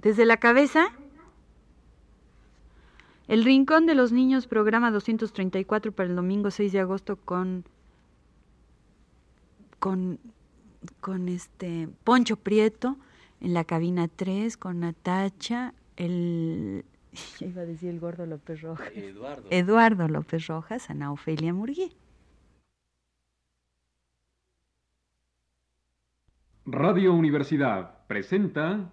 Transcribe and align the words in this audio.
Desde 0.00 0.26
la 0.26 0.36
cabeza, 0.36 0.92
El 3.26 3.44
Rincón 3.44 3.86
de 3.86 3.94
los 3.94 4.12
Niños, 4.12 4.46
programa 4.46 4.90
234 4.90 5.92
para 5.92 6.08
el 6.08 6.16
domingo 6.16 6.50
6 6.50 6.72
de 6.72 6.80
agosto 6.80 7.16
con 7.16 7.64
con 9.78 10.18
con 11.00 11.28
este 11.28 11.88
Poncho 12.04 12.36
Prieto 12.36 12.96
en 13.40 13.54
la 13.54 13.64
cabina 13.64 14.08
3 14.08 14.56
con 14.56 14.80
Natacha, 14.80 15.74
el 15.96 16.84
iba 17.40 17.62
a 17.62 17.66
decir 17.66 17.90
el 17.90 18.00
gordo 18.00 18.26
López 18.26 18.62
Rojas. 18.62 18.90
Eduardo. 18.94 19.48
Eduardo 19.50 20.08
López 20.08 20.46
Rojas, 20.46 20.90
Ana 20.90 21.12
Ofelia 21.12 21.52
Murguí. 21.52 21.92
Radio 26.66 27.14
Universidad 27.14 28.06
presenta 28.06 28.92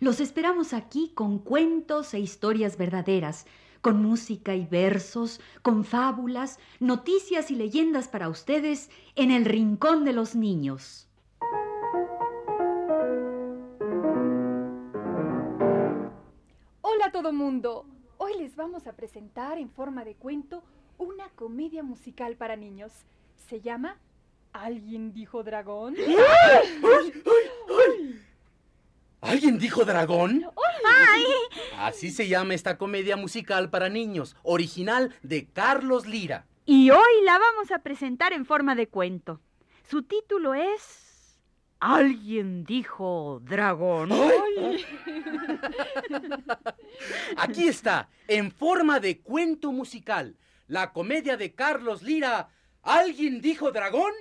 los 0.00 0.18
esperamos 0.18 0.72
aquí 0.72 1.12
con 1.14 1.38
cuentos 1.38 2.14
e 2.14 2.18
historias 2.20 2.78
verdaderas, 2.78 3.46
con 3.82 4.02
música 4.02 4.54
y 4.54 4.64
versos, 4.64 5.40
con 5.62 5.84
fábulas, 5.84 6.58
noticias 6.80 7.50
y 7.50 7.54
leyendas 7.54 8.08
para 8.08 8.30
ustedes 8.30 8.90
en 9.14 9.30
el 9.30 9.44
Rincón 9.44 10.06
de 10.06 10.14
los 10.14 10.34
Niños. 10.34 11.06
Hola 16.80 17.06
a 17.06 17.12
todo 17.12 17.32
mundo. 17.32 17.86
Hoy 18.16 18.38
les 18.38 18.56
vamos 18.56 18.86
a 18.86 18.96
presentar 18.96 19.58
en 19.58 19.70
forma 19.70 20.04
de 20.04 20.14
cuento 20.14 20.62
una 20.96 21.28
comedia 21.30 21.82
musical 21.82 22.36
para 22.36 22.56
niños. 22.56 22.92
Se 23.36 23.60
llama 23.60 23.98
¿Alguien 24.52 25.12
dijo 25.12 25.42
dragón? 25.42 25.94
¿Alguien 29.30 29.58
dijo 29.60 29.84
dragón? 29.84 30.44
Así 31.78 32.10
se 32.10 32.26
llama 32.26 32.54
esta 32.54 32.76
comedia 32.76 33.16
musical 33.16 33.70
para 33.70 33.88
niños, 33.88 34.34
original 34.42 35.14
de 35.22 35.46
Carlos 35.46 36.04
Lira. 36.04 36.46
Y 36.66 36.90
hoy 36.90 37.24
la 37.24 37.38
vamos 37.38 37.70
a 37.70 37.78
presentar 37.78 38.32
en 38.32 38.44
forma 38.44 38.74
de 38.74 38.88
cuento. 38.88 39.40
Su 39.88 40.02
título 40.02 40.54
es 40.54 41.38
Alguien 41.78 42.64
dijo 42.64 43.40
dragón. 43.44 44.10
Aquí 47.36 47.68
está, 47.68 48.08
en 48.26 48.50
forma 48.50 48.98
de 48.98 49.20
cuento 49.20 49.70
musical, 49.70 50.36
la 50.66 50.92
comedia 50.92 51.36
de 51.36 51.54
Carlos 51.54 52.02
Lira. 52.02 52.48
¿Alguien 52.82 53.40
dijo 53.40 53.70
dragón? 53.70 54.12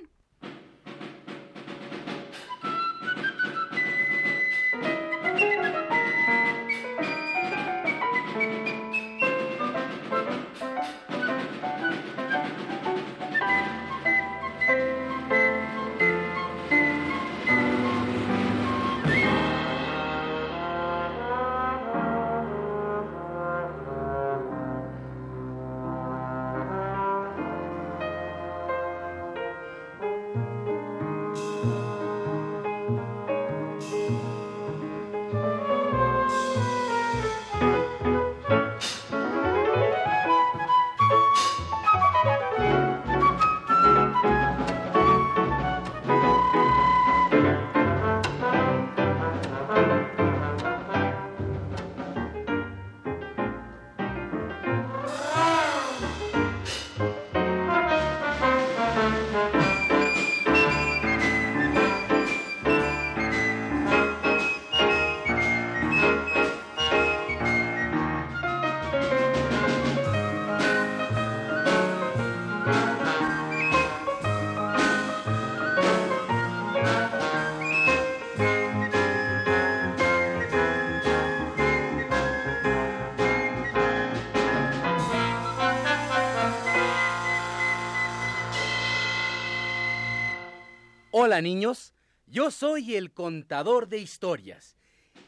Hola 91.29 91.43
niños, 91.43 91.93
yo 92.25 92.49
soy 92.49 92.95
el 92.95 93.13
contador 93.13 93.87
de 93.87 93.99
historias 93.99 94.75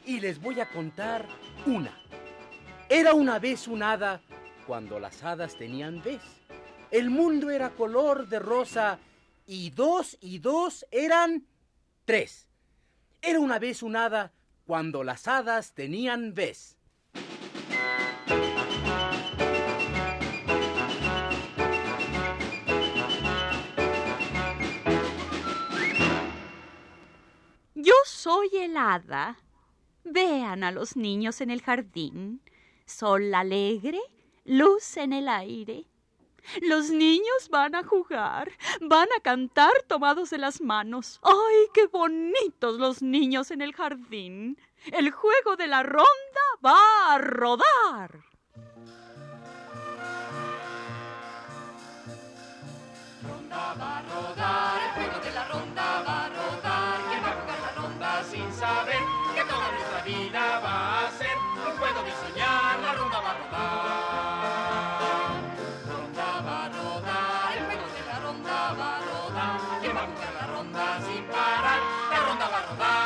y 0.04 0.20
les 0.20 0.42
voy 0.42 0.60
a 0.60 0.68
contar 0.68 1.28
una. 1.68 1.96
Era 2.90 3.14
una 3.14 3.38
vez 3.38 3.68
un 3.68 3.84
hada 3.84 4.20
cuando 4.66 5.00
las 5.00 5.24
hadas 5.24 5.56
tenían 5.60 6.02
vez. 6.02 6.24
El 6.90 7.12
mundo 7.12 7.52
era 7.52 7.70
color 7.70 8.28
de 8.28 8.40
rosa 8.40 8.98
y 9.46 9.70
dos 9.70 10.18
y 10.22 10.40
dos 10.40 10.88
eran 10.90 11.46
tres. 12.06 12.48
Era 13.22 13.40
una 13.40 13.60
vez 13.60 13.84
un 13.84 13.96
hada 13.96 14.34
cuando 14.66 15.04
las 15.04 15.28
hadas 15.28 15.76
tenían 15.76 16.34
vez. 16.34 16.80
Soy 28.22 28.50
el 28.54 28.78
hada. 28.78 29.40
Vean 30.04 30.64
a 30.64 30.72
los 30.72 30.96
niños 30.96 31.42
en 31.42 31.50
el 31.50 31.64
jardín. 31.64 32.40
Sol 32.86 33.34
alegre, 33.34 34.00
luz 34.46 34.98
en 34.98 35.14
el 35.14 35.28
aire. 35.28 35.88
Los 36.62 36.92
niños 36.92 37.50
van 37.50 37.74
a 37.74 37.84
jugar, 37.84 38.52
van 38.82 39.08
a 39.18 39.22
cantar 39.22 39.72
tomados 39.88 40.30
de 40.30 40.38
las 40.38 40.62
manos. 40.62 41.20
¡Ay, 41.24 41.68
qué 41.74 41.88
bonitos 41.88 42.80
los 42.80 43.02
niños 43.02 43.50
en 43.50 43.62
el 43.62 43.74
jardín! 43.74 44.60
El 44.92 45.10
juego 45.10 45.56
de 45.56 45.68
la 45.68 45.82
ronda 45.82 46.46
va 46.64 47.16
a 47.16 47.18
rodar. 47.18 48.22
ronda 53.24 53.74
va 53.80 53.98
a 53.98 54.02
rodar, 54.04 54.82
el 54.84 54.92
juego 54.94 55.26
de 55.26 55.32
la 55.32 55.48
ronda 55.48 56.04
va 56.08 56.26
a 56.26 56.30
rodar. 56.30 56.41
Saber 58.62 59.02
que 59.34 59.44
toda 59.50 59.72
nuestra 59.72 60.00
vida 60.04 60.60
va 60.60 61.08
a 61.08 61.12
ser 61.18 61.36
un 61.66 61.74
juego 61.80 62.04
de 62.04 62.12
soñar? 62.22 62.80
La 62.86 62.94
ronda 62.94 63.20
va 63.26 63.32
a 63.32 63.38
rodar. 63.42 64.42
Ronda 65.90 66.30
va 66.48 66.58
a 66.66 66.70
rodar, 66.70 67.58
el 67.58 67.64
juego 67.66 67.88
de 67.96 68.02
la 68.06 68.18
ronda 68.20 68.58
va 68.80 68.90
a 68.98 69.00
rodar. 69.10 69.58
¿Quién 69.82 69.94
va 69.98 70.04
a 70.04 70.08
jugar 70.12 70.34
la 70.42 70.46
ronda 70.54 70.84
sin 71.08 71.24
parar? 71.26 71.80
La 72.12 72.20
ronda 72.28 72.46
va 72.54 72.58
a 72.58 72.66
rodar. 72.70 73.02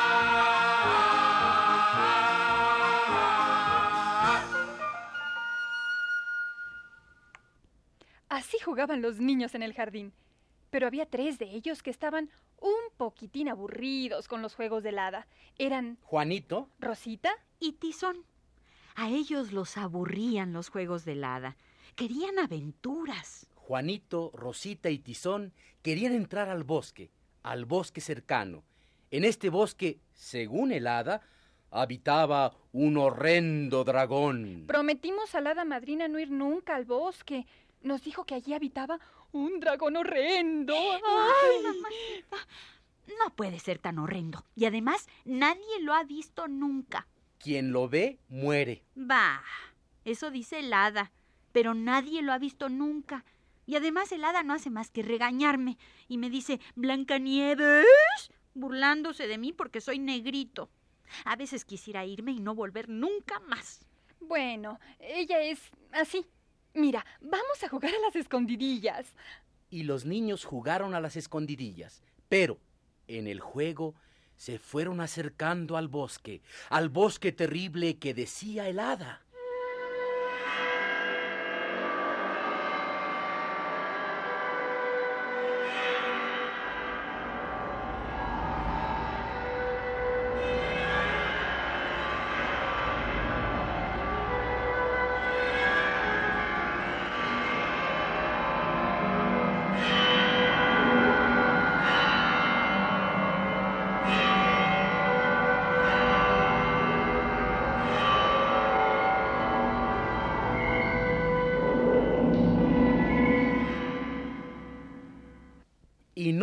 Así 8.28 8.58
jugaban 8.60 9.02
los 9.02 9.20
niños 9.20 9.56
en 9.56 9.64
el 9.64 9.74
jardín. 9.74 10.12
Pero 10.76 10.88
había 10.88 11.06
tres 11.06 11.40
de 11.40 11.46
ellos 11.46 11.82
que 11.82 11.90
estaban 11.90 12.30
un 12.60 12.98
poquitín 12.98 13.48
aburridos 13.48 14.28
con 14.28 14.42
los 14.42 14.56
juegos 14.56 14.84
del 14.84 15.00
hada. 15.00 15.26
Eran 15.58 15.98
Juanito, 16.02 16.68
Rosita, 16.80 17.32
Y 17.62 17.72
Tizón. 17.80 18.26
A 18.94 19.08
ellos 19.08 19.54
los 19.54 19.78
aburrían 19.78 20.52
los 20.52 20.68
juegos 20.68 21.06
del 21.06 21.24
hada. 21.24 21.56
Querían 21.96 22.40
aventuras. 22.40 23.48
Juanito, 23.56 24.32
Rosita 24.34 24.90
y 24.90 25.00
Tizón 25.00 25.54
querían 25.82 26.12
entrar 26.12 26.50
al 26.50 26.66
bosque, 26.66 27.10
al 27.42 27.64
bosque 27.64 28.02
cercano. 28.02 28.66
En 29.12 29.24
este 29.24 29.50
bosque, 29.50 30.02
según 30.14 30.74
el 30.74 30.88
hada, 30.88 31.22
habitaba 31.72 32.52
un 32.74 32.98
horrendo 32.98 33.86
dragón. 33.86 34.66
prometimos 34.68 35.36
a 35.36 35.40
la 35.40 35.52
hada 35.52 35.64
madrina 35.64 36.10
no 36.10 36.20
ir 36.20 36.32
nunca 36.32 36.76
al 36.76 36.84
bosque. 36.84 37.46
Nos 37.82 38.04
dijo 38.04 38.26
que 38.26 38.36
allí 38.36 38.54
habitaba 38.54 39.00
un 39.36 39.60
dragón 39.60 39.98
horrendo. 39.98 40.74
Ay, 40.74 41.02
¡Ay! 41.04 41.64
mamacita. 41.64 42.38
No 43.20 43.36
puede 43.36 43.60
ser 43.60 43.80
tan 43.80 44.00
horrendo. 44.00 44.46
Y 44.56 44.66
además, 44.66 45.08
nadie 45.26 45.82
lo 45.82 45.94
ha 45.94 46.04
visto 46.04 46.48
nunca. 46.48 47.08
Quien 47.38 47.72
lo 47.72 47.88
ve, 47.90 48.18
muere. 48.30 48.84
Bah, 48.96 49.44
eso 50.06 50.32
dice 50.32 50.60
el 50.60 50.74
hada. 50.74 51.12
Pero 51.52 51.74
nadie 51.74 52.22
lo 52.22 52.34
ha 52.34 52.38
visto 52.38 52.70
nunca. 52.70 53.26
Y 53.66 53.76
además 53.76 54.12
el 54.12 54.24
hada 54.24 54.44
no 54.44 54.54
hace 54.54 54.70
más 54.70 54.90
que 54.90 55.04
regañarme. 55.04 55.78
Y 56.08 56.18
me 56.18 56.30
dice, 56.30 56.60
Blancanieves, 56.76 57.86
burlándose 58.54 59.28
de 59.28 59.38
mí 59.38 59.54
porque 59.54 59.82
soy 59.82 60.00
negrito. 60.00 60.70
A 61.26 61.36
veces 61.36 61.66
quisiera 61.66 62.06
irme 62.06 62.32
y 62.32 62.40
no 62.40 62.56
volver 62.56 62.90
nunca 62.90 63.40
más. 63.42 63.86
Bueno, 64.20 64.80
ella 65.00 65.42
es 65.42 65.60
así. 65.92 66.26
Mira, 66.76 67.06
vamos 67.22 67.64
a 67.64 67.70
jugar 67.70 67.94
a 67.96 68.00
las 68.06 68.16
escondidillas. 68.18 69.08
Y 69.70 69.84
los 69.84 70.06
niños 70.06 70.44
jugaron 70.44 70.94
a 70.94 71.00
las 71.00 71.16
escondidillas. 71.16 72.04
Pero, 72.28 72.60
en 73.08 73.28
el 73.28 73.40
juego, 73.40 73.96
se 74.36 74.60
fueron 74.60 75.00
acercando 75.00 75.78
al 75.78 75.88
bosque, 75.88 76.42
al 76.70 76.90
bosque 76.90 77.32
terrible 77.32 77.98
que 77.98 78.14
decía 78.14 78.68
el 78.68 78.80
hada. 78.80 79.25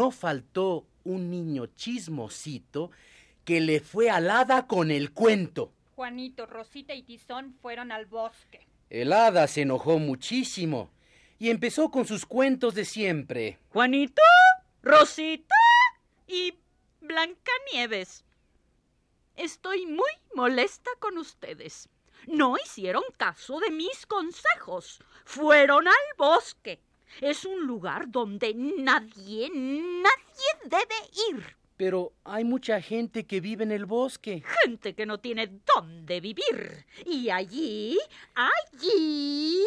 No 0.02 0.10
faltó 0.10 0.84
un 1.04 1.30
niño 1.30 1.66
chismosito 1.76 2.90
que 3.44 3.60
le 3.60 3.78
fue 3.78 4.10
al 4.10 4.32
hada 4.32 4.66
con 4.66 4.90
el 4.90 5.12
cuento. 5.12 5.72
Juanito, 5.94 6.44
Rosita 6.44 6.92
y 6.92 7.04
Tizón 7.04 7.54
fueron 7.62 7.92
al 7.92 8.06
bosque. 8.06 8.66
El 8.90 9.12
hada 9.12 9.46
se 9.46 9.60
enojó 9.60 10.00
muchísimo 10.00 10.90
y 11.38 11.50
empezó 11.50 11.92
con 11.92 12.04
sus 12.04 12.26
cuentos 12.26 12.74
de 12.74 12.84
siempre. 12.84 13.60
Juanito, 13.68 14.22
Rosita 14.82 15.54
y 16.26 16.54
Blancanieves. 17.00 18.24
Estoy 19.36 19.86
muy 19.86 20.10
molesta 20.34 20.90
con 20.98 21.16
ustedes. 21.16 21.88
No 22.26 22.56
hicieron 22.56 23.04
caso 23.16 23.60
de 23.60 23.70
mis 23.70 24.04
consejos. 24.06 25.00
Fueron 25.24 25.86
al 25.86 25.94
bosque. 26.18 26.80
Es 27.20 27.44
un 27.44 27.66
lugar 27.66 28.10
donde 28.10 28.54
nadie, 28.54 29.50
nadie 29.50 30.52
debe 30.64 30.94
ir. 31.30 31.56
Pero 31.76 32.12
hay 32.24 32.44
mucha 32.44 32.80
gente 32.80 33.24
que 33.24 33.40
vive 33.40 33.64
en 33.64 33.72
el 33.72 33.86
bosque. 33.86 34.42
Gente 34.62 34.94
que 34.94 35.06
no 35.06 35.18
tiene 35.18 35.60
dónde 35.74 36.20
vivir. 36.20 36.86
Y 37.06 37.30
allí, 37.30 37.98
allí... 38.34 39.64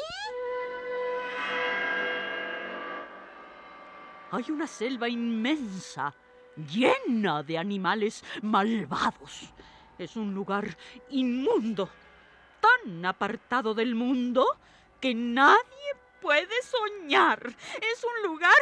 Hay 4.31 4.43
una 4.49 4.67
selva 4.67 5.07
inmensa, 5.07 6.13
llena 6.55 7.43
de 7.43 7.57
animales 7.57 8.23
malvados. 8.41 9.53
Es 9.97 10.15
un 10.15 10.33
lugar 10.33 10.77
inmundo, 11.09 11.89
tan 12.59 13.05
apartado 13.05 13.73
del 13.73 13.95
mundo 13.95 14.45
que 14.99 15.13
nadie 15.13 15.55
puede 16.25 16.59
soñar. 16.63 17.55
Es 17.75 18.03
un 18.03 18.31
lugar 18.31 18.55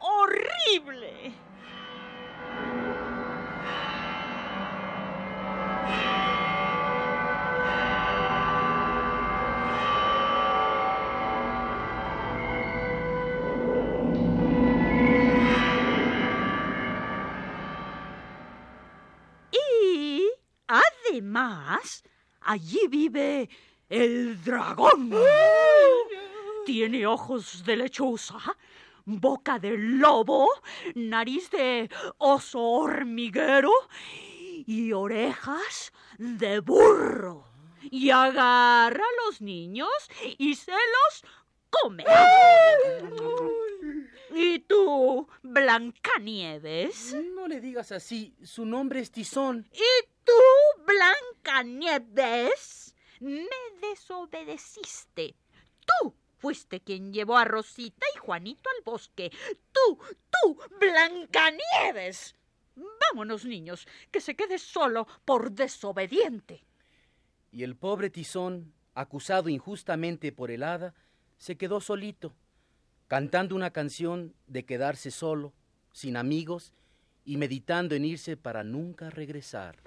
horrible. 0.00 1.32
Y 19.52 20.32
además, 20.66 22.02
allí 22.40 22.88
vive 22.88 23.48
el 23.88 24.42
dragón. 24.42 25.12
Tiene 26.64 27.06
ojos 27.06 27.62
de 27.64 27.76
lechuza, 27.76 28.38
boca 29.04 29.58
de 29.58 29.76
lobo, 29.76 30.48
nariz 30.94 31.50
de 31.50 31.90
oso 32.16 32.62
hormiguero 32.62 33.70
y 34.66 34.92
orejas 34.92 35.92
de 36.16 36.60
burro. 36.60 37.44
Y 37.82 38.08
agarra 38.08 39.04
a 39.04 39.26
los 39.26 39.42
niños 39.42 39.90
y 40.38 40.54
se 40.54 40.72
los 40.72 41.24
come. 41.68 42.04
¿Y 44.34 44.60
tú, 44.60 45.28
Blancanieves? 45.42 47.14
No 47.34 47.46
le 47.46 47.60
digas 47.60 47.92
así, 47.92 48.34
su 48.42 48.64
nombre 48.64 49.00
es 49.00 49.10
Tizón. 49.10 49.68
¿Y 49.70 50.06
tú, 50.24 50.32
Blancanieves? 51.44 52.94
Me 53.20 53.48
desobedeciste. 53.82 55.36
Tú 55.86 56.14
fuiste 56.44 56.80
quien 56.80 57.10
llevó 57.10 57.38
a 57.38 57.46
Rosita 57.46 58.04
y 58.14 58.18
Juanito 58.18 58.68
al 58.76 58.84
bosque. 58.84 59.32
Tú, 59.72 59.98
tú, 60.28 60.58
Blancanieves. 60.78 62.34
Vámonos, 62.76 63.46
niños, 63.46 63.88
que 64.10 64.20
se 64.20 64.36
quede 64.36 64.58
solo 64.58 65.06
por 65.24 65.52
desobediente. 65.52 66.62
Y 67.50 67.62
el 67.62 67.76
pobre 67.76 68.10
Tizón, 68.10 68.74
acusado 68.92 69.48
injustamente 69.48 70.32
por 70.32 70.50
el 70.50 70.64
hada, 70.64 70.94
se 71.38 71.56
quedó 71.56 71.80
solito, 71.80 72.34
cantando 73.08 73.56
una 73.56 73.70
canción 73.70 74.34
de 74.46 74.66
quedarse 74.66 75.10
solo, 75.10 75.54
sin 75.92 76.14
amigos 76.14 76.74
y 77.24 77.38
meditando 77.38 77.94
en 77.94 78.04
irse 78.04 78.36
para 78.36 78.64
nunca 78.64 79.08
regresar. 79.08 79.78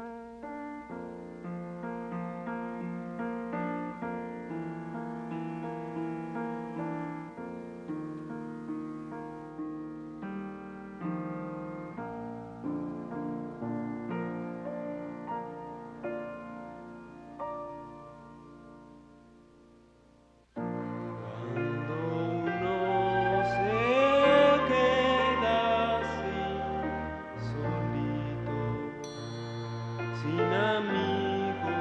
sin 30.28 30.40
amigo, 30.54 31.78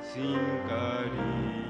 sin 0.00 0.38
cariño. 0.66 1.61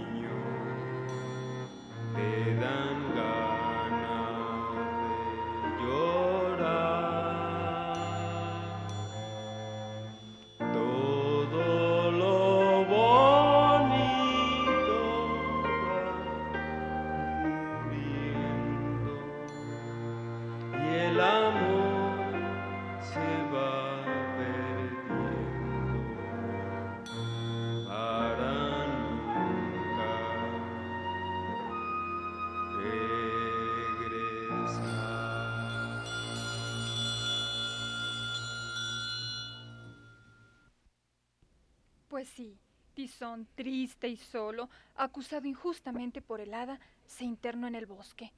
Pues 42.22 42.34
sí, 42.36 42.56
Tizón, 42.94 43.48
triste 43.56 44.06
y 44.06 44.16
solo, 44.16 44.70
acusado 44.94 45.48
injustamente 45.48 46.22
por 46.22 46.40
el 46.40 46.54
hada, 46.54 46.78
se 47.04 47.24
internó 47.24 47.66
en 47.66 47.74
el 47.74 47.86
bosque. 47.86 48.32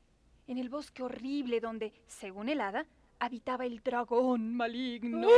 En 0.47 0.57
el 0.57 0.71
bosque 0.71 1.03
horrible 1.03 1.61
donde, 1.61 1.93
según 2.07 2.49
el 2.49 2.62
hada, 2.62 2.87
habitaba 3.19 3.67
el 3.67 3.83
dragón 3.83 4.57
maligno. 4.57 5.29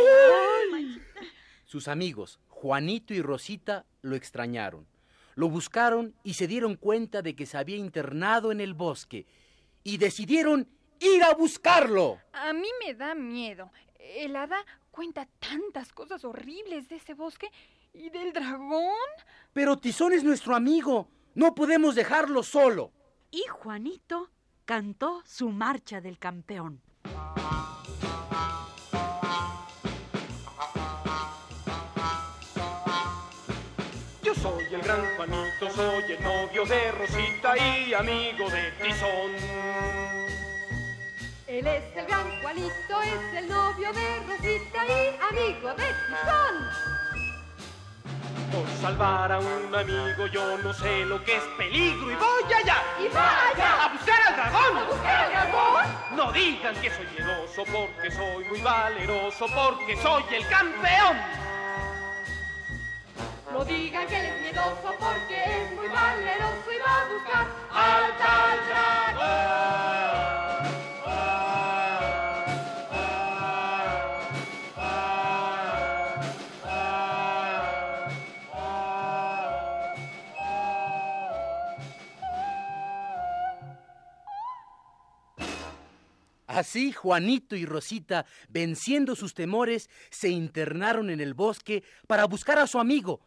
Sus 1.65 1.89
amigos, 1.89 2.39
Juanito 2.47 3.15
y 3.15 3.21
Rosita, 3.21 3.85
lo 4.03 4.15
extrañaron. 4.15 4.87
Lo 5.35 5.49
buscaron 5.49 6.15
y 6.23 6.35
se 6.35 6.47
dieron 6.47 6.77
cuenta 6.77 7.23
de 7.23 7.35
que 7.35 7.47
se 7.47 7.59
había 7.59 7.79
internado 7.79 8.53
en 8.53 8.61
el 8.61 8.75
bosque. 8.75 9.27
Y 9.83 9.97
decidieron 9.97 10.69
ir 11.01 11.25
a 11.25 11.35
buscarlo. 11.35 12.21
A 12.33 12.53
mí 12.53 12.69
me 12.87 12.95
da 12.95 13.17
miedo. 13.17 13.73
El 13.99 14.37
hada 14.37 14.65
cuenta 14.93 15.27
tantas 15.41 15.93
cosas 15.93 16.25
horribles 16.25 16.89
de 16.89 16.95
ese 16.95 17.15
bosque 17.15 17.51
y 17.99 18.11
del 18.11 18.33
dragón. 18.33 18.93
Pero 19.53 19.79
Tizón 19.79 20.13
es 20.13 20.23
nuestro 20.23 20.55
amigo. 20.55 21.09
No 21.35 21.55
podemos 21.55 21.95
dejarlo 21.95 22.43
solo. 22.43 22.93
Y 23.31 23.43
Juanito 23.49 24.31
cantó 24.65 25.23
su 25.25 25.51
marcha 25.51 26.01
del 26.01 26.19
campeón. 26.19 26.83
Yo 34.23 34.35
soy 34.35 34.65
el 34.73 34.83
gran 34.83 35.17
Juanito, 35.17 35.71
soy 35.75 36.13
el 36.13 36.23
novio 36.23 36.65
de 36.65 36.93
Rosita 36.93 37.57
y 37.57 37.95
amigo 37.95 38.51
de 38.51 38.73
Tizón. 38.83 39.31
Él 41.47 41.67
es 41.67 41.97
el 41.97 42.07
gran 42.07 42.43
Juanito, 42.43 43.03
es 43.03 43.39
el 43.39 43.49
novio 43.49 43.93
de 43.93 44.19
Rosita 44.27 44.85
y 44.85 45.35
amigo 45.35 45.69
de 45.69 45.85
Tizón. 45.85 47.06
Por 48.53 48.67
salvar 48.81 49.33
a 49.33 49.39
un 49.39 49.75
amigo 49.75 50.27
yo 50.29 50.59
no 50.59 50.73
sé 50.73 51.05
lo 51.05 51.23
que 51.25 51.37
es 51.37 51.43
peligro 51.59 52.11
y 52.11 52.15
voy 52.15 52.53
allá. 52.53 52.77
¡Y 53.01 53.09
vaya! 53.09 53.85
¡A 53.85 53.89
buscar 53.93 54.21
al 54.29 54.37
dragón! 54.37 54.79
¿A 54.79 54.85
buscar 54.85 55.17
al 55.17 55.31
dragón? 55.31 55.87
No 56.17 56.33
digan 56.33 56.75
que 56.77 56.91
soy 56.91 57.07
miedoso 57.07 57.65
porque 57.65 58.11
soy 58.11 58.45
muy 58.45 58.61
valeroso 58.61 59.47
porque 59.55 59.97
soy 59.97 60.25
el 60.33 60.47
campeón. 60.49 61.17
No 63.53 63.65
digan 63.65 64.07
que 64.07 64.21
él 64.21 64.27
es 64.27 64.41
miedoso 64.43 64.95
porque 64.99 65.45
es 65.45 65.73
muy 65.73 65.89
valeroso 65.89 66.73
y 66.73 66.79
va 66.79 67.01
a 67.01 67.09
buscar 67.09 67.47
Al 67.73 68.17
tal 68.19 68.59
dragón. 68.69 69.66
Así 86.57 86.91
Juanito 86.91 87.55
y 87.55 87.67
Rosita, 87.67 88.25
venciendo 88.49 89.15
sus 89.15 89.35
temores, 89.35 89.91
se 90.09 90.31
internaron 90.31 91.11
en 91.11 91.21
el 91.21 91.35
bosque 91.35 91.85
para 92.07 92.25
buscar 92.25 92.59
a 92.59 92.67
su 92.67 92.79
amigo. 92.79 93.21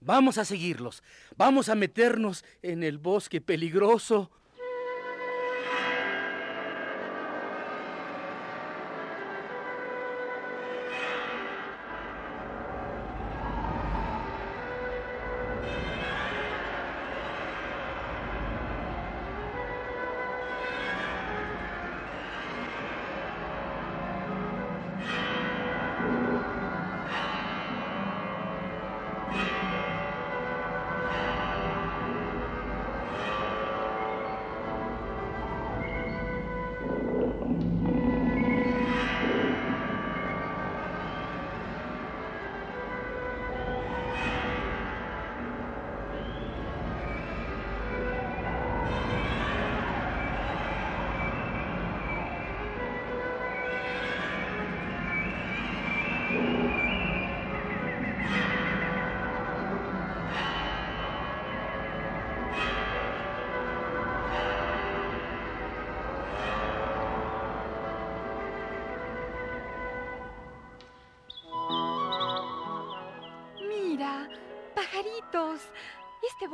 Vamos 0.00 0.36
a 0.36 0.44
seguirlos. 0.44 1.02
Vamos 1.38 1.70
a 1.70 1.74
meternos 1.74 2.44
en 2.60 2.82
el 2.82 2.98
bosque 2.98 3.40
peligroso. 3.40 4.30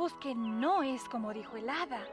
Bosque 0.03 0.35
no 0.35 0.83
es 0.83 1.07
como 1.07 1.31
dijo 1.31 1.55
el 1.55 1.69
hada. 1.69 2.05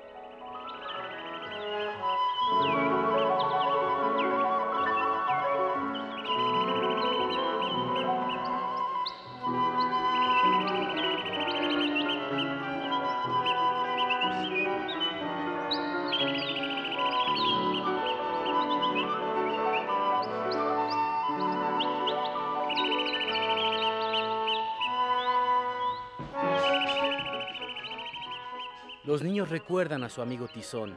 Los 29.10 29.24
niños 29.24 29.48
recuerdan 29.48 30.04
a 30.04 30.08
su 30.08 30.22
amigo 30.22 30.46
Tizón. 30.46 30.94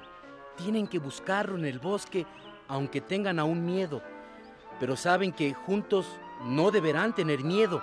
Tienen 0.55 0.85
que 0.85 0.99
buscarlo 0.99 1.57
en 1.57 1.65
el 1.65 1.79
bosque, 1.79 2.27
aunque 2.67 3.01
tengan 3.01 3.39
aún 3.39 3.65
miedo. 3.65 4.03
Pero 4.79 4.95
saben 4.95 5.31
que 5.31 5.55
juntos 5.55 6.05
no 6.45 6.69
deberán 6.69 7.15
tener 7.15 7.43
miedo. 7.43 7.81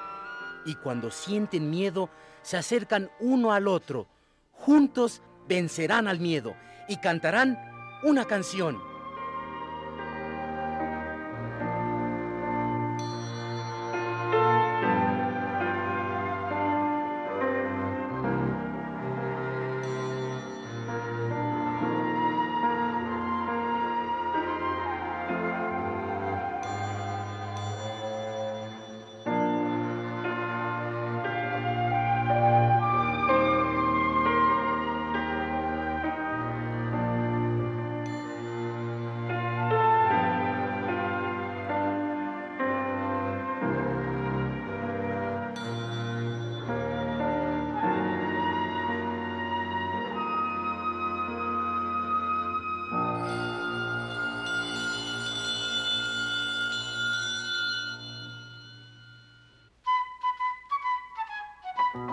Y 0.64 0.76
cuando 0.76 1.10
sienten 1.10 1.68
miedo, 1.68 2.10
se 2.42 2.56
acercan 2.56 3.10
uno 3.18 3.52
al 3.52 3.66
otro. 3.66 4.06
Juntos 4.52 5.20
vencerán 5.48 6.06
al 6.06 6.20
miedo 6.20 6.54
y 6.86 6.98
cantarán 6.98 7.58
una 8.04 8.24
canción. 8.24 8.89
Tiene 61.92 62.06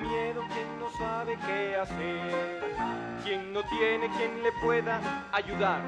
miedo 0.00 0.42
quien 0.52 0.80
no 0.80 0.90
sabe 0.98 1.38
qué 1.46 1.76
hacer, 1.76 2.74
quien 3.22 3.52
no 3.52 3.62
tiene 3.68 4.10
quien 4.16 4.42
le 4.42 4.50
pueda 4.60 5.00
ayudar. 5.30 5.82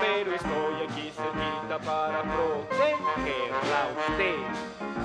Pero 0.00 0.34
estoy 0.34 0.88
aquí 0.88 1.12
cerquita 1.14 1.78
para 1.78 2.22
protegerla 2.22 3.82
a 3.82 3.88
usted. 4.10 4.95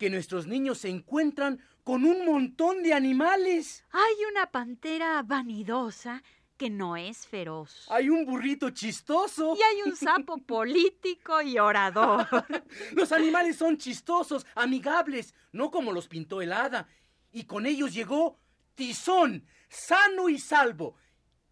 Que 0.00 0.08
nuestros 0.08 0.46
niños 0.46 0.78
se 0.78 0.88
encuentran 0.88 1.60
con 1.84 2.06
un 2.06 2.24
montón 2.24 2.82
de 2.82 2.94
animales. 2.94 3.84
Hay 3.90 4.24
una 4.30 4.50
pantera 4.50 5.22
vanidosa 5.22 6.22
que 6.56 6.70
no 6.70 6.96
es 6.96 7.26
feroz. 7.26 7.86
Hay 7.90 8.08
un 8.08 8.24
burrito 8.24 8.70
chistoso. 8.70 9.54
Y 9.58 9.62
hay 9.62 9.82
un 9.82 9.94
sapo 9.94 10.38
político 10.46 11.42
y 11.42 11.58
orador. 11.58 12.26
Los 12.92 13.12
animales 13.12 13.56
son 13.56 13.76
chistosos, 13.76 14.46
amigables, 14.54 15.34
no 15.52 15.70
como 15.70 15.92
los 15.92 16.08
pintó 16.08 16.40
el 16.40 16.54
hada. 16.54 16.88
Y 17.30 17.44
con 17.44 17.66
ellos 17.66 17.92
llegó 17.92 18.38
Tizón, 18.74 19.44
sano 19.68 20.30
y 20.30 20.38
salvo. 20.38 20.96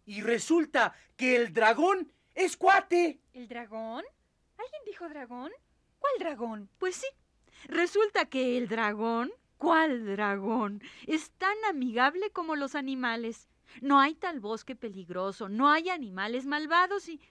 Y 0.07 0.21
resulta 0.21 0.95
que 1.15 1.35
el 1.35 1.53
dragón 1.53 2.11
es 2.33 2.57
cuate. 2.57 3.21
¿El 3.31 3.47
dragón? 3.47 4.03
¿Alguien 4.57 4.81
dijo 4.87 5.07
dragón? 5.07 5.51
¿Cuál 5.99 6.13
dragón? 6.17 6.69
Pues 6.79 6.95
sí, 6.95 7.07
resulta 7.67 8.25
que 8.25 8.57
el 8.57 8.67
dragón, 8.67 9.31
¿cuál 9.57 10.05
dragón? 10.05 10.81
Es 11.07 11.31
tan 11.31 11.55
amigable 11.69 12.31
como 12.31 12.55
los 12.55 12.75
animales. 12.75 13.49
No 13.81 13.99
hay 13.99 14.15
tal 14.15 14.39
bosque 14.39 14.75
peligroso, 14.75 15.49
no 15.49 15.69
hay 15.69 15.89
animales 15.89 16.45
malvados 16.45 17.07
y... 17.09 17.21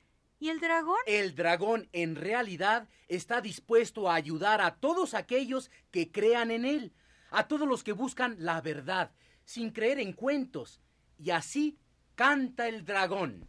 ¿Y 0.40 0.50
el 0.50 0.60
dragón? 0.60 0.98
El 1.06 1.34
dragón 1.34 1.88
en 1.92 2.14
realidad 2.14 2.88
está 3.08 3.40
dispuesto 3.40 4.08
a 4.08 4.14
ayudar 4.14 4.60
a 4.60 4.76
todos 4.76 5.14
aquellos 5.14 5.68
que 5.90 6.12
crean 6.12 6.52
en 6.52 6.64
él, 6.64 6.92
a 7.30 7.48
todos 7.48 7.66
los 7.66 7.82
que 7.82 7.90
buscan 7.90 8.36
la 8.38 8.60
verdad, 8.60 9.10
sin 9.44 9.72
creer 9.72 9.98
en 9.98 10.12
cuentos. 10.12 10.80
Y 11.18 11.30
así 11.30 11.76
canta 12.14 12.68
el 12.68 12.84
dragón. 12.84 13.48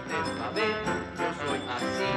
ver, 0.51 0.75
yo 1.17 1.27
soy 1.45 1.59
así. 1.69 2.11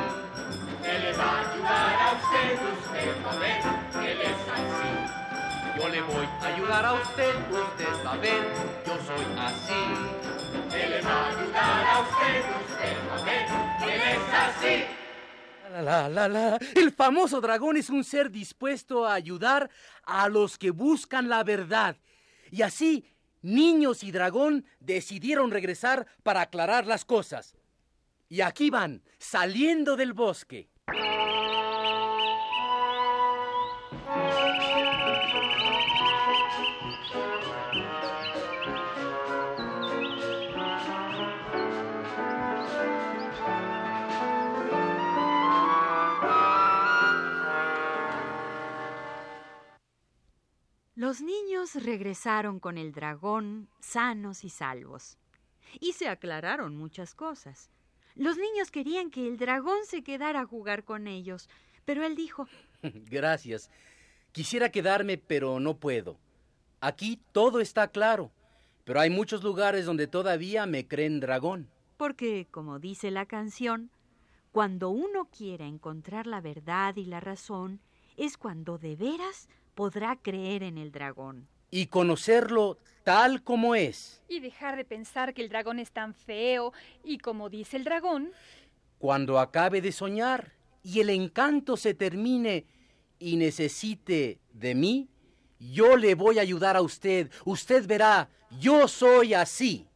Él 0.84 1.02
le 1.02 1.12
va 1.14 1.24
a 1.24 1.52
ayudar 1.52 1.94
a 1.94 2.12
usted, 2.12 2.52
usted 2.74 3.24
va 3.24 3.32
a 3.32 3.38
ver, 3.38 4.10
él 4.10 4.20
es 4.20 4.48
así. 4.54 5.80
Yo 5.80 5.88
le 5.88 6.00
voy 6.02 6.26
a 6.26 6.46
ayudar 6.46 6.84
a 6.84 6.92
usted, 6.94 7.34
usted 7.50 8.06
va 8.06 8.12
a 8.12 8.16
ver, 8.16 8.42
yo 8.86 8.94
soy 9.06 9.26
así. 9.38 10.76
Él 10.76 10.90
le 10.90 11.00
va 11.02 11.12
a 11.12 11.28
ayudar 11.28 11.86
a 11.86 12.00
usted, 12.00 12.44
usted 12.66 12.96
va 13.10 13.16
a 13.16 13.24
ver, 13.24 13.94
él 13.94 14.00
es 14.00 14.34
así. 14.34 14.84
La, 15.82 16.08
la, 16.08 16.28
la. 16.28 16.58
El 16.76 16.92
famoso 16.92 17.40
dragón 17.40 17.76
es 17.76 17.90
un 17.90 18.04
ser 18.04 18.30
dispuesto 18.30 19.06
a 19.06 19.14
ayudar 19.14 19.70
a 20.04 20.28
los 20.28 20.56
que 20.56 20.70
buscan 20.70 21.28
la 21.28 21.42
verdad. 21.42 21.96
Y 22.52 22.62
así, 22.62 23.04
niños 23.42 24.04
y 24.04 24.12
dragón 24.12 24.66
decidieron 24.78 25.50
regresar 25.50 26.06
para 26.22 26.42
aclarar 26.42 26.86
las 26.86 27.04
cosas. 27.04 27.56
Y 28.28 28.40
aquí 28.40 28.70
van, 28.70 29.02
saliendo 29.18 29.96
del 29.96 30.12
bosque. 30.12 30.70
Los 50.96 51.20
niños 51.20 51.74
regresaron 51.74 52.60
con 52.60 52.78
el 52.78 52.92
dragón 52.92 53.68
sanos 53.78 54.42
y 54.42 54.48
salvos. 54.48 55.18
Y 55.78 55.92
se 55.92 56.08
aclararon 56.08 56.76
muchas 56.76 57.14
cosas. 57.14 57.70
Los 58.14 58.36
niños 58.36 58.70
querían 58.70 59.10
que 59.10 59.26
el 59.26 59.36
dragón 59.38 59.78
se 59.86 60.02
quedara 60.02 60.40
a 60.40 60.46
jugar 60.46 60.84
con 60.84 61.06
ellos, 61.06 61.48
pero 61.84 62.04
él 62.04 62.14
dijo, 62.14 62.46
Gracias. 63.10 63.70
Quisiera 64.32 64.70
quedarme, 64.70 65.18
pero 65.18 65.60
no 65.60 65.76
puedo. 65.76 66.18
Aquí 66.80 67.20
todo 67.32 67.60
está 67.60 67.88
claro, 67.88 68.30
pero 68.84 69.00
hay 69.00 69.10
muchos 69.10 69.42
lugares 69.42 69.86
donde 69.86 70.06
todavía 70.06 70.66
me 70.66 70.86
creen 70.86 71.20
dragón. 71.20 71.68
porque, 71.96 72.46
como 72.50 72.78
dice 72.80 73.10
la 73.10 73.26
canción, 73.26 73.90
cuando 74.52 74.90
uno 74.90 75.28
quiera 75.36 75.66
encontrar 75.66 76.26
la 76.26 76.40
verdad 76.40 76.96
y 76.96 77.04
la 77.04 77.20
razón, 77.20 77.80
es 78.16 78.36
cuando 78.36 78.78
de 78.78 78.96
veras 78.96 79.48
podrá 79.74 80.16
creer 80.16 80.62
en 80.62 80.78
el 80.78 80.92
dragón. 80.92 81.48
Y 81.74 81.86
conocerlo 81.86 82.78
tal 83.02 83.42
como 83.42 83.74
es. 83.74 84.22
Y 84.28 84.38
dejar 84.38 84.76
de 84.76 84.84
pensar 84.84 85.34
que 85.34 85.42
el 85.42 85.48
dragón 85.48 85.80
es 85.80 85.90
tan 85.90 86.14
feo 86.14 86.72
y 87.02 87.18
como 87.18 87.50
dice 87.50 87.76
el 87.76 87.82
dragón, 87.82 88.30
Cuando 88.98 89.40
acabe 89.40 89.80
de 89.80 89.90
soñar 89.90 90.52
y 90.84 91.00
el 91.00 91.10
encanto 91.10 91.76
se 91.76 91.92
termine 91.92 92.64
y 93.18 93.34
necesite 93.34 94.38
de 94.52 94.76
mí, 94.76 95.08
yo 95.58 95.96
le 95.96 96.14
voy 96.14 96.38
a 96.38 96.42
ayudar 96.42 96.76
a 96.76 96.80
usted. 96.80 97.28
Usted 97.44 97.88
verá, 97.88 98.28
yo 98.60 98.86
soy 98.86 99.34
así. 99.34 99.88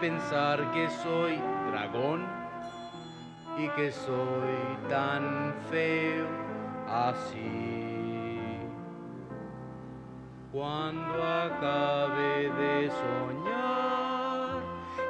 Pensar 0.00 0.72
que 0.72 0.88
soy 1.02 1.38
dragón 1.70 2.26
y 3.58 3.68
que 3.70 3.90
soy 3.90 4.78
tan 4.88 5.54
feo 5.70 6.26
así. 6.88 8.60
Cuando 10.52 11.22
acabe 11.22 12.50
de 12.50 12.90
soñar 12.90 14.60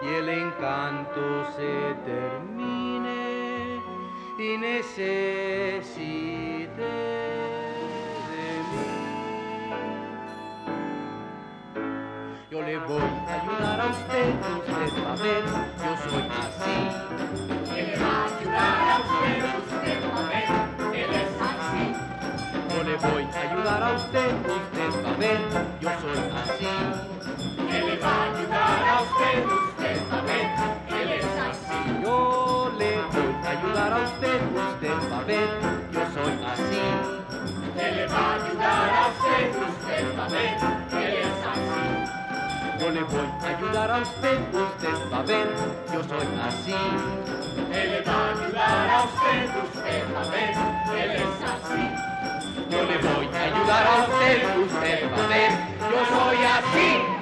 y 0.03 0.09
el 0.15 0.29
encanto 0.29 1.45
se 1.57 1.95
termine 2.05 3.81
y 4.39 4.59
necesite 4.59 6.58
voy 12.89 13.03
a 13.03 13.35
ayudar 13.35 13.81
a 13.83 13.87
usted, 13.91 14.33
usted 14.57 15.05
va 15.05 15.13
a 15.13 15.17
ver, 15.17 15.45
yo 15.85 15.93
soy 16.09 16.25
así. 16.41 16.77
Él 17.77 17.87
le 17.87 17.97
va 17.99 18.13
a 18.17 18.25
ayudar 18.25 18.79
a 18.89 18.97
usted, 19.05 19.39
usted 19.61 20.01
va 20.09 20.21
a 20.21 20.29
ver, 20.33 20.49
él 20.97 21.11
es 21.21 21.33
así. 21.49 21.85
Yo 22.71 22.79
le 22.89 22.95
voy 22.97 23.25
a 23.25 23.41
ayudar 23.43 23.83
a 23.83 23.93
usted, 23.93 24.31
usted 24.57 24.91
va 25.05 25.11
a 25.11 25.17
ver, 25.19 25.41
yo 25.83 25.91
soy 26.01 26.21
así. 26.41 26.73
Él 27.77 27.87
le 27.89 27.97
va 27.99 28.09
a 28.09 28.25
ayudar 28.25 28.81
a 28.89 29.03
usted, 29.03 29.39
usted 29.45 29.97
va 30.11 30.19
a 30.19 30.23
ver, 30.23 30.47
él 30.99 31.11
es 31.13 31.27
así. 31.49 31.81
Yo 32.03 32.73
le 32.79 32.91
voy 33.13 33.35
a 33.45 33.51
ayudar 33.51 33.93
a 33.93 34.05
usted, 34.09 34.41
usted 34.57 35.13
va 35.13 35.19
a 35.19 35.25
ver, 35.25 35.51
yo 35.93 36.03
soy 36.15 36.35
así. 36.53 36.85
Él 37.85 37.97
le 37.97 38.07
va 38.07 38.19
a 38.19 38.35
ayudar 38.35 38.89
a 38.89 39.09
usted, 39.13 39.45
usted 39.69 40.19
va 40.19 40.25
a 40.25 40.29
ver, 40.29 40.57
él 41.05 41.15
es 41.19 41.47
así. 41.53 41.98
Yo 42.81 42.91
le 42.91 43.03
voy 43.03 43.27
a 43.43 43.57
ayudar 43.57 43.91
a 43.91 43.99
usted, 44.03 44.39
usted 44.55 45.13
va 45.13 45.19
a 45.19 45.23
ver, 45.23 45.49
yo 45.93 46.05
soy 46.05 46.27
así. 46.41 46.73
Él 47.73 47.91
le 47.91 48.01
va 48.03 48.13
a 48.13 48.31
ayudar 48.33 48.91
a 48.91 49.05
usted, 49.05 49.47
usted 49.65 50.15
va 50.15 50.23
a 50.23 50.31
ver, 50.31 50.51
él 51.03 51.11
es 51.23 51.43
así. 51.55 51.85
Yo 52.71 52.83
le 52.85 52.99
voy 52.99 53.27
a 53.35 53.45
ayudar 53.45 53.87
a 53.87 54.03
usted, 54.05 54.59
usted 54.59 55.13
va 55.13 55.25
a 55.25 55.27
ver, 55.27 55.51
yo 55.91 56.01
soy 56.07 56.39
así. 56.45 57.19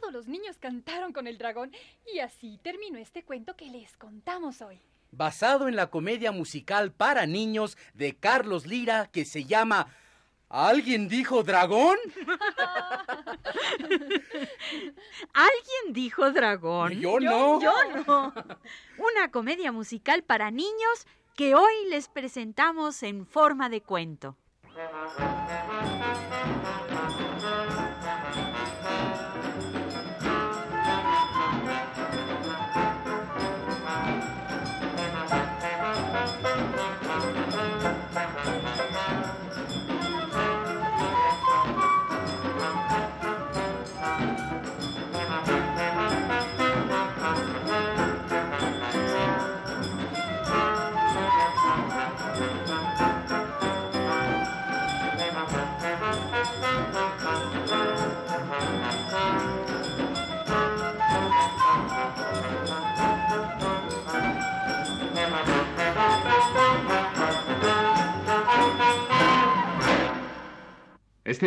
todos 0.00 0.12
los 0.12 0.26
niños 0.26 0.58
cantaron 0.58 1.12
con 1.12 1.26
el 1.26 1.38
dragón 1.38 1.70
y 2.12 2.18
así 2.18 2.58
terminó 2.62 2.98
este 2.98 3.24
cuento 3.24 3.56
que 3.56 3.70
les 3.70 3.96
contamos 3.96 4.60
hoy. 4.60 4.80
Basado 5.12 5.68
en 5.68 5.76
la 5.76 5.86
comedia 5.88 6.32
musical 6.32 6.90
para 6.90 7.26
niños 7.26 7.78
de 7.94 8.16
Carlos 8.16 8.66
Lira 8.66 9.06
que 9.06 9.24
se 9.24 9.44
llama 9.44 9.86
¿Alguien 10.48 11.08
dijo 11.08 11.42
dragón? 11.42 11.96
¿Alguien 15.32 15.92
dijo 15.92 16.30
dragón? 16.30 16.92
Yo 16.92 17.18
no. 17.18 17.60
Yo 17.60 17.72
no. 18.06 18.32
Una 18.98 19.30
comedia 19.30 19.72
musical 19.72 20.22
para 20.22 20.50
niños 20.50 21.06
que 21.34 21.54
hoy 21.54 21.72
les 21.90 22.08
presentamos 22.08 23.02
en 23.02 23.26
forma 23.26 23.68
de 23.68 23.82
cuento. 23.82 24.36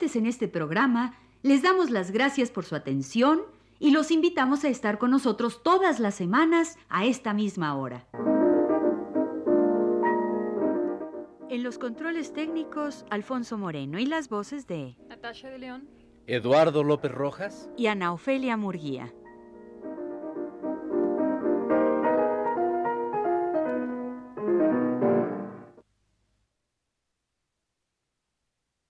Participantes 0.00 0.16
en 0.16 0.26
este 0.26 0.48
programa 0.48 1.14
les 1.42 1.62
damos 1.62 1.90
las 1.90 2.10
gracias 2.10 2.50
por 2.50 2.64
su 2.64 2.74
atención 2.74 3.42
y 3.78 3.90
los 3.90 4.10
invitamos 4.10 4.64
a 4.64 4.68
estar 4.68 4.98
con 4.98 5.10
nosotros 5.10 5.62
todas 5.62 6.00
las 6.00 6.14
semanas 6.14 6.78
a 6.88 7.04
esta 7.04 7.34
misma 7.34 7.74
hora. 7.76 8.06
En 11.50 11.62
los 11.62 11.78
controles 11.78 12.32
técnicos, 12.32 13.04
Alfonso 13.10 13.58
Moreno 13.58 13.98
y 13.98 14.06
las 14.06 14.28
voces 14.28 14.66
de 14.66 14.96
Natasha 15.08 15.50
de 15.50 15.58
León. 15.58 15.88
Eduardo 16.26 16.82
López 16.84 17.10
Rojas. 17.12 17.68
y 17.76 17.86
Ana 17.86 18.12
Ofelia 18.12 18.56
Murguía. 18.56 19.12